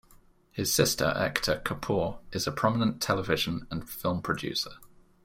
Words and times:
His 0.51 0.73
sister 0.73 1.13
Ekta 1.15 1.61
Kapoor 1.61 2.21
is 2.31 2.47
a 2.47 2.51
prominent 2.51 3.03
television 3.03 3.67
and 3.69 3.87
film 3.87 4.23
producer. 4.23 4.71